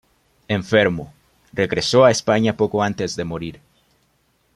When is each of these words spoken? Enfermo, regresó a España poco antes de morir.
Enfermo, 0.47 1.13
regresó 1.53 2.03
a 2.05 2.09
España 2.09 2.57
poco 2.57 2.81
antes 2.81 3.15
de 3.15 3.23
morir. 3.23 3.59